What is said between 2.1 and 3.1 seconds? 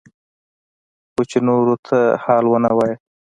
حال ونه وايي.